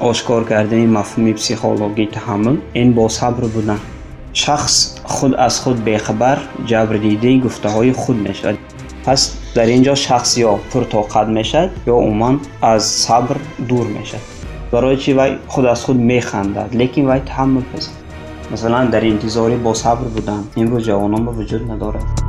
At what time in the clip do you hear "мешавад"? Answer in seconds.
8.28-8.56, 11.38-11.70, 13.98-14.26